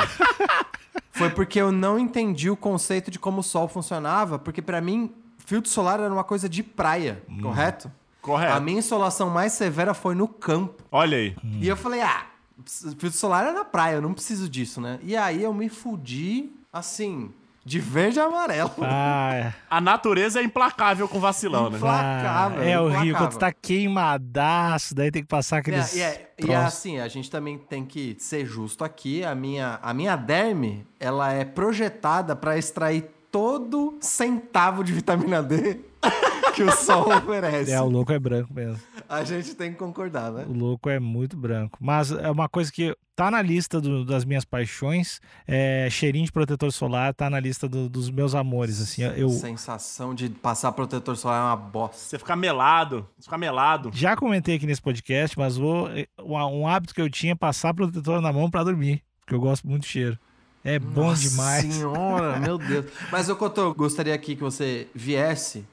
[1.11, 5.11] foi porque eu não entendi o conceito de como o sol funcionava, porque pra mim,
[5.51, 7.91] filtro solar era uma coisa de praia, correto?
[8.21, 8.53] Correto.
[8.55, 10.81] A minha insolação mais severa foi no campo.
[10.89, 11.35] Olha aí.
[11.59, 12.25] E eu falei, ah,
[12.65, 14.97] filtro solar é na praia, eu não preciso disso, né?
[15.03, 17.33] E aí eu me fudi, assim,
[17.65, 18.71] de verde e amarelo.
[18.81, 19.53] Ah, é.
[19.69, 21.75] A natureza é implacável com vacilão, né?
[21.75, 23.05] Implacável, Ah, é horrível.
[23.07, 23.27] implacável.
[23.27, 25.97] Quando tá queimadaço, daí tem que passar aqueles.
[25.97, 29.25] É, e, é, e assim, a gente também tem que ser justo aqui.
[29.25, 35.79] A minha, a minha derme, ela é projetada para extrair todo centavo de vitamina D
[36.55, 37.71] que o sol oferece.
[37.71, 38.79] É, o louco é branco mesmo.
[39.07, 40.45] A gente tem que concordar, né?
[40.47, 41.77] O louco é muito branco.
[41.81, 45.19] Mas é uma coisa que tá na lista do- das minhas paixões.
[45.47, 48.81] É, cheirinho de protetor solar tá na lista do- dos meus amores.
[48.81, 51.97] Assim, eu Sensação de passar protetor solar é uma bosta.
[51.97, 53.91] Você fica melado, você fica melado.
[53.93, 55.89] já comentei aqui nesse podcast, mas vou,
[56.23, 59.03] um hábito que eu tinha é passar protetor na mão pra dormir.
[59.19, 60.17] Porque eu gosto muito do cheiro.
[60.63, 61.73] É bom Nossa demais.
[61.73, 62.85] senhora, meu Deus.
[63.11, 65.65] Mas, ô Cotô, eu gostaria aqui que você viesse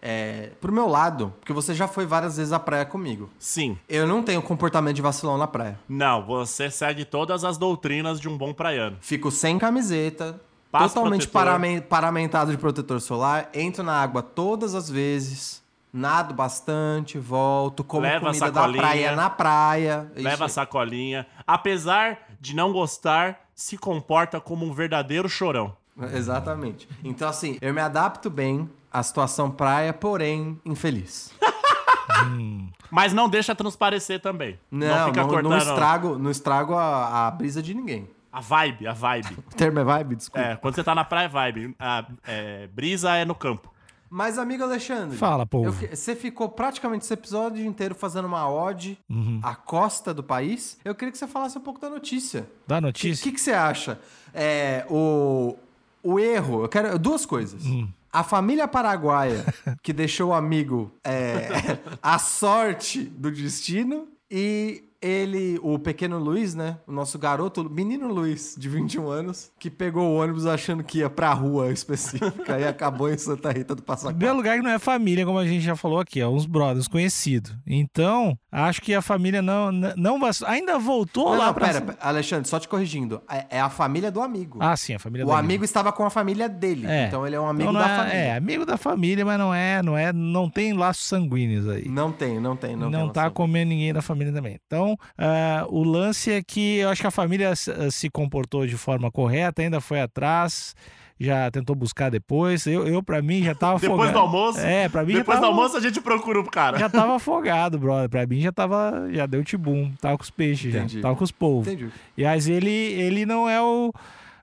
[0.00, 3.28] é, pro meu lado, porque você já foi várias vezes à praia comigo.
[3.38, 3.76] Sim.
[3.88, 5.78] Eu não tenho comportamento de vacilão na praia.
[5.88, 8.96] Não, você segue todas as doutrinas de um bom praiano.
[9.02, 10.40] Fico sem camiseta,
[10.72, 11.32] Passa totalmente protetor.
[11.44, 15.60] paramen- paramentado de protetor solar, entro na água todas as vezes,
[15.92, 18.82] nado bastante, volto, como Leva a comida da sacolinha.
[18.82, 20.10] praia na praia.
[20.16, 21.26] Leva a sacolinha.
[21.46, 25.76] Apesar de não gostar, se comporta como um verdadeiro chorão.
[26.16, 26.88] Exatamente.
[27.04, 31.30] Então, assim, eu me adapto bem à situação praia, porém infeliz.
[32.90, 34.58] Mas não deixa transparecer também.
[34.70, 38.08] Não, fica não, cortando não estrago, não estrago a, a brisa de ninguém.
[38.32, 39.36] a vibe, a vibe.
[39.52, 40.16] O termo é vibe?
[40.16, 40.40] Desculpa.
[40.40, 41.76] É, quando você tá na praia, é vibe.
[41.78, 43.70] A é, brisa é no campo.
[44.10, 45.16] Mas, amigo Alexandre.
[45.16, 45.66] Fala, povo.
[45.84, 49.38] eu você ficou praticamente esse episódio inteiro fazendo uma ode Uhum.
[49.42, 50.76] à costa do país.
[50.84, 52.46] Eu queria que você falasse um pouco da notícia.
[52.68, 53.22] O notícia?
[53.22, 54.00] que, que você acha?
[54.34, 55.56] É, o,
[56.02, 57.64] o erro, eu quero duas coisas.
[57.64, 57.88] Hum.
[58.12, 59.44] A família paraguaia
[59.82, 66.76] que deixou o amigo é, a sorte do destino e ele, o pequeno Luiz, né?
[66.86, 71.08] O nosso garoto, menino Luiz, de 21 anos, que pegou o ônibus achando que ia
[71.10, 74.78] pra rua específica e acabou em Santa Rita do Passa Primeiro lugar que não é
[74.78, 77.56] família, como a gente já falou aqui, é uns brothers conhecidos.
[77.66, 81.66] Então, acho que a família não, não, não vai- ainda voltou Não, lá não, pra...
[81.68, 83.22] pera, pera, Alexandre, só te corrigindo.
[83.30, 84.58] É, é a família do amigo.
[84.60, 86.86] Ah, sim, a família o da amigo estava com a família dele.
[86.86, 87.06] É.
[87.06, 88.18] Então ele é um amigo Então, não da é, família.
[88.18, 91.88] É, amigo da família, mas não é, não é, não tem laços sanguíneos aí.
[91.88, 93.12] Não tem, não tem, não, Não, tem.
[93.12, 93.34] tá noção.
[93.34, 94.58] comendo ninguém da família também.
[94.66, 98.76] Então, ah, o lance é que eu acho que a família se- se comportou de
[98.76, 100.74] forma correta, ainda foi atrás,
[101.18, 102.66] já tentou buscar depois.
[102.66, 104.12] Eu, eu para mim, já tava Depois afogado.
[104.12, 104.60] do almoço?
[104.60, 106.78] É, pra mim Depois já do tava, almoço a gente procura o cara.
[106.78, 108.08] já tava afogado, brother.
[108.08, 110.96] Pra mim já tava, já deu tibum, tava com os peixes Entendi.
[110.96, 111.68] já, tava com os polvos.
[111.68, 111.90] Entendi.
[112.16, 113.92] E mas ele, ele não é o,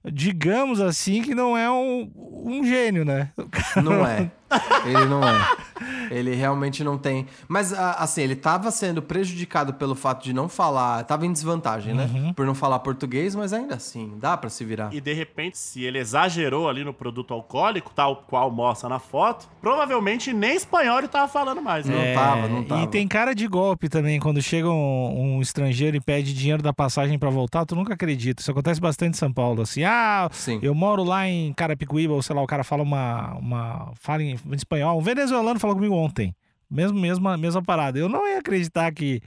[0.05, 3.29] digamos assim, que não é um, um gênio, né?
[3.83, 4.29] Não é.
[4.85, 5.57] Ele não é.
[6.09, 7.27] Ele realmente não tem.
[7.47, 11.03] Mas, assim, ele tava sendo prejudicado pelo fato de não falar.
[11.03, 11.97] Tava em desvantagem, Uhum.
[12.27, 12.33] né?
[12.35, 14.93] Por não falar português, mas ainda assim, dá pra se virar.
[14.93, 19.47] E de repente, se ele exagerou ali no produto alcoólico, tal qual mostra na foto,
[19.61, 21.85] provavelmente nem espanhol ele tava falando mais.
[21.85, 22.13] Não Né?
[22.13, 22.87] tava, não É, E tava.
[22.87, 24.19] tem cara de golpe também.
[24.19, 28.41] Quando chega um, um estrangeiro e pede dinheiro da passagem pra voltar, tu nunca acredita.
[28.41, 29.61] Isso acontece bastante em São Paulo.
[29.61, 30.59] Assim, ah, Sim.
[30.61, 33.35] eu moro lá em Carapicuíba, ou sei lá, o cara fala uma.
[33.35, 34.97] uma fala em espanhol.
[34.97, 36.35] Um venezuelano falou comigo ontem.
[36.69, 37.97] Mesmo, mesma, mesma parada.
[37.97, 39.21] Eu não ia acreditar que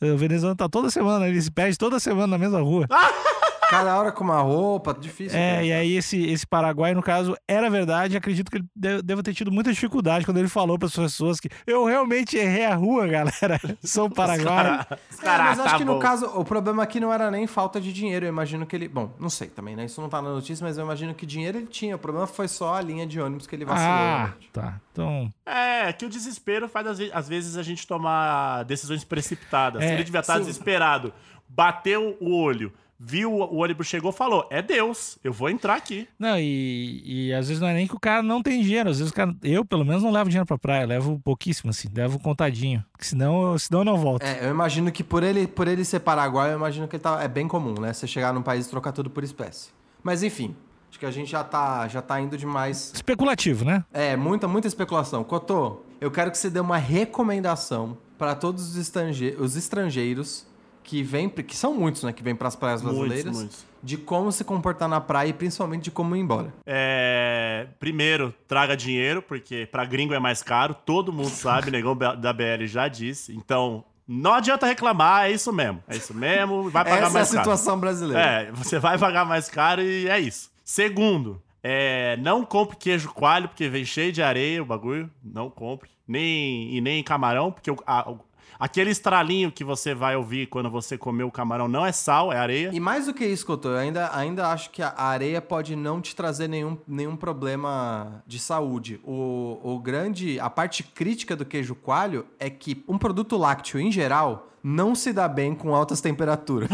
[0.00, 2.86] eh, o venezuelano tá toda semana, ele se perde toda semana na mesma rua.
[3.68, 5.38] Cada hora com uma roupa, difícil.
[5.38, 5.64] É, cara.
[5.64, 8.16] e aí esse, esse Paraguai, no caso, era verdade.
[8.16, 11.38] Acredito que ele de- deva ter tido muita dificuldade quando ele falou para as pessoas
[11.38, 13.60] que eu realmente errei a rua, galera.
[13.84, 14.86] Sou paraguaio.
[15.10, 15.94] Os É, caras, mas acho tá que bom.
[15.94, 18.24] no caso, o problema aqui não era nem falta de dinheiro.
[18.24, 18.88] Eu imagino que ele.
[18.88, 19.84] Bom, não sei também, né?
[19.84, 21.96] Isso não tá na notícia, mas eu imagino que dinheiro ele tinha.
[21.96, 23.92] O problema foi só a linha de ônibus que ele vacilou.
[23.92, 24.80] Ah, tá.
[24.92, 29.82] Então, É, que o desespero faz às ve- às vezes a gente tomar decisões precipitadas.
[29.82, 30.40] É, Se ele devia estar sim.
[30.40, 31.12] desesperado,
[31.48, 36.08] bateu o olho, viu o ônibus chegou, falou: "É Deus, eu vou entrar aqui".
[36.18, 38.90] não, e, e às vezes não é nem que o cara não tem dinheiro.
[38.90, 41.88] Às vezes o cara, eu pelo menos não levo dinheiro pra praia, levo pouquíssimo, assim,
[41.94, 42.84] levo contadinho.
[42.92, 44.22] Porque senão, eu- senão eu não volto.
[44.22, 47.22] É, eu imagino que por ele, por ele ser paraguaio, eu imagino que ele tá,
[47.22, 47.92] é bem comum, né?
[47.92, 49.68] Você chegar num país e trocar tudo por espécie.
[50.02, 50.56] Mas enfim,
[50.90, 52.92] acho que a gente já tá, já tá indo demais.
[52.94, 53.84] Especulativo, né?
[53.92, 55.22] É, muita, muita especulação.
[55.22, 60.46] Cotô, eu quero que você dê uma recomendação para todos os, estrange- os estrangeiros
[60.88, 62.14] que vêm, que são muitos, né?
[62.14, 63.66] Que vêm para as praias Muitos, brasileiras, muitos.
[63.82, 66.50] de como se comportar na praia e principalmente de como ir embora.
[66.64, 71.28] É, primeiro, traga dinheiro, porque pra gringo é mais caro, todo mundo
[71.68, 73.36] sabe, negão da BL já disse.
[73.36, 75.82] Então, não adianta reclamar, é isso mesmo.
[75.86, 77.42] É isso mesmo, vai pagar Essa é a mais caro.
[77.42, 78.22] situação brasileira.
[78.22, 80.50] É, você vai pagar mais caro e é isso.
[80.64, 85.10] Segundo, é, não compre queijo coalho, porque vem cheio de areia o bagulho.
[85.22, 85.90] Não compre.
[86.06, 88.20] Nem, e nem camarão, porque o- a- o-
[88.58, 92.38] aquele estralinho que você vai ouvir quando você comer o camarão não é sal, é
[92.38, 92.70] areia.
[92.72, 96.00] E mais do que isso, Cotô, eu ainda, ainda acho que a areia pode não
[96.00, 99.00] te trazer nenhum, nenhum problema de saúde.
[99.04, 100.40] O, o grande.
[100.40, 105.12] A parte crítica do queijo coalho é que um produto lácteo, em geral, não se
[105.12, 106.68] dá bem com altas temperaturas.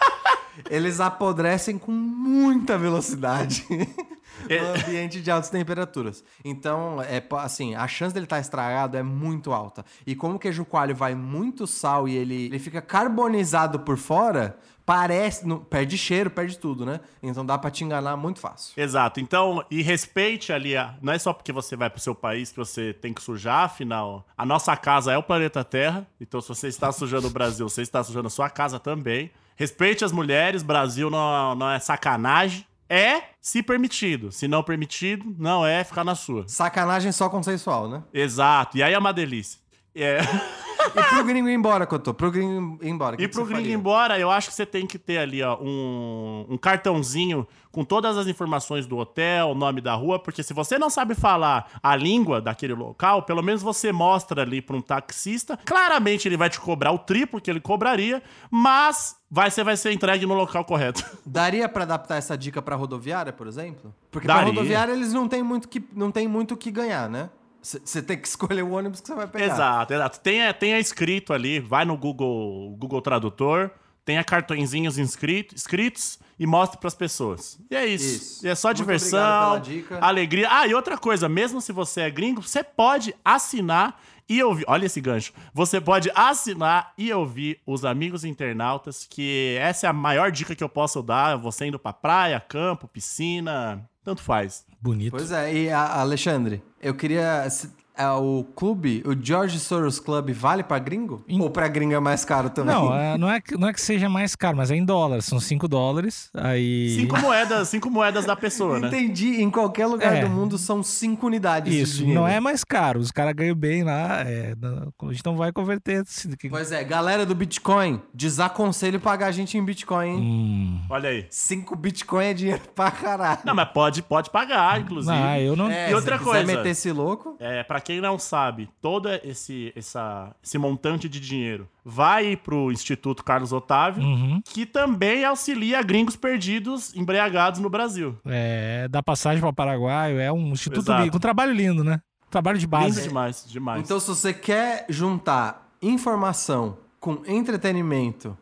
[0.70, 3.66] Eles apodrecem com muita velocidade
[4.48, 6.24] no ambiente de altas temperaturas.
[6.44, 9.84] Então, é assim, a chance dele estar estragado é muito alta.
[10.06, 14.56] E como o queijo coalho vai muito sal e ele, ele fica carbonizado por fora,
[14.84, 15.46] parece.
[15.46, 17.00] não- perde cheiro, perde tudo, né?
[17.22, 18.74] Então dá pra te enganar muito fácil.
[18.80, 19.18] Exato.
[19.20, 22.56] Então, e respeite ali, a- não é só porque você vai pro seu país que
[22.58, 26.06] você tem que sujar, afinal, a nossa casa é o planeta Terra.
[26.20, 29.30] Então, se você está sujando o Brasil, você está sujando a sua casa também.
[29.56, 32.66] Respeite as mulheres, Brasil não, não é sacanagem.
[32.94, 34.30] É se permitido.
[34.30, 36.46] Se não permitido, não é ficar na sua.
[36.46, 38.04] Sacanagem só consensual, né?
[38.14, 38.78] Exato.
[38.78, 39.58] E aí é uma delícia.
[39.96, 40.18] É.
[40.88, 43.16] E pro gringo ir embora, Cotô, pro gringo ir embora.
[43.18, 46.46] E pro gringo ir embora, eu acho que você tem que ter ali, ó, um,
[46.50, 50.78] um cartãozinho com todas as informações do hotel, o nome da rua, porque se você
[50.78, 55.58] não sabe falar a língua daquele local, pelo menos você mostra ali pra um taxista.
[55.64, 59.90] Claramente ele vai te cobrar o triplo que ele cobraria, mas vai, você vai ser
[59.90, 61.04] entregue no local correto.
[61.26, 63.92] Daria pra adaptar essa dica pra rodoviária, por exemplo?
[64.10, 64.42] Porque Daria.
[64.44, 67.28] pra rodoviária eles não têm muito que não tem muito o que ganhar, né?
[67.64, 69.46] Você tem que escolher o ônibus que você vai pegar.
[69.46, 70.20] Exato, exato.
[70.20, 73.70] Tenha, tenha escrito ali, vai no Google, Google Tradutor,
[74.04, 77.58] tenha cartõezinhos inscritos, escritos e mostre pras pessoas.
[77.70, 78.04] E é isso.
[78.04, 78.46] Isso.
[78.46, 79.62] E é só Muito diversão,
[79.98, 80.46] alegria.
[80.50, 83.98] Ah, e outra coisa, mesmo se você é gringo, você pode assinar
[84.28, 84.64] e ouvir.
[84.68, 85.32] Olha esse gancho.
[85.54, 90.64] Você pode assinar e ouvir os amigos internautas, que essa é a maior dica que
[90.64, 91.36] eu posso dar.
[91.36, 94.66] Você indo pra praia, campo, piscina, tanto faz.
[94.84, 95.12] Bonito.
[95.12, 97.48] Pois é, e Alexandre, eu queria.
[97.96, 101.24] É, o clube, o George Soros Club, vale pra gringo?
[101.28, 102.74] Em- Ou pra gringo é mais caro também?
[102.74, 105.24] Não, é, não, é que, não é que seja mais caro, mas é em dólares.
[105.24, 106.30] São 5 dólares.
[106.34, 106.96] Aí.
[106.98, 108.88] Cinco moedas, cinco moedas da pessoa, né?
[108.88, 110.20] Entendi, em qualquer lugar É.
[110.22, 112.20] do mundo são cinco unidades de Isso, dinheiro.
[112.20, 112.98] não é mais caro.
[113.00, 114.22] Os caras ganham bem lá.
[114.26, 116.02] É, não- a gente não vai converter.
[116.50, 120.18] Pois é, galera do Bitcoin, desaconselho pagar a gente em Bitcoin, hein?
[120.20, 121.26] Hum, Olha aí.
[121.30, 123.38] 5 Bitcoin é dinheiro pra caralho.
[123.44, 125.14] Não, mas pode, pode pagar, inclusive.
[125.16, 125.70] não, eu não.
[125.70, 126.44] É, E outra se coisa.
[126.44, 131.68] meter esse louco, É, para quem não sabe, todo esse, essa, esse montante de dinheiro
[131.84, 134.40] vai pro Instituto Carlos Otávio, Uhum.
[134.44, 138.16] que também auxilia gringos perdidos embriagados no Brasil.
[138.24, 140.18] É, dá passagem para Paraguai.
[140.20, 142.00] É um instituto com trabalho lindo, né?
[142.30, 143.02] Trabalho de Lindo base.
[143.02, 143.82] demais, demais.
[143.82, 148.36] Então, se você quer juntar informação com entretenimento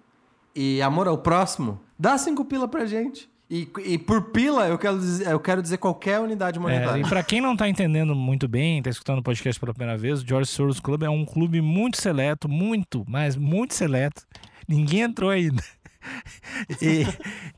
[0.55, 3.28] e amor ao próximo, dá cinco pila pra gente.
[3.55, 7.03] E, e por pila, eu quero, dizer, eu quero dizer qualquer unidade É, monetária.
[7.03, 10.23] e pra quem não tá entendendo muito bem, tá escutando o podcast pela primeira vez,
[10.23, 14.23] o George Soros Club é um clube muito seleto, muito, mas muito seleto.
[14.67, 15.62] Ninguém entrou ainda.
[16.81, 17.05] E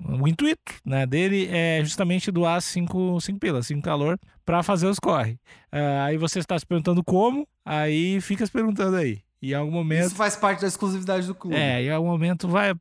[0.04, 5.38] o intuito né, dele é justamente doar 5 pilas, 5 calor, pra fazer os corre.
[5.72, 9.22] Ah, aí você está se perguntando como, aí fica se perguntando aí.
[9.40, 10.08] E em algum momento.
[10.08, 11.56] Isso faz parte da exclusividade do clube.
[11.56, 12.74] É, em algum momento vai.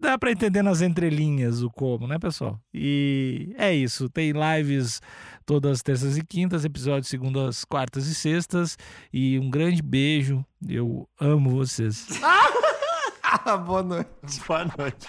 [0.00, 2.60] Dá pra entender nas entrelinhas o como, né, pessoal?
[2.72, 4.08] E é isso.
[4.08, 5.00] Tem lives
[5.46, 8.76] todas terças e quintas, episódios segundas, quartas e sextas.
[9.12, 10.44] E um grande beijo.
[10.66, 12.08] Eu amo vocês.
[13.46, 14.40] Ah, boa noite.
[14.46, 15.08] Boa noite.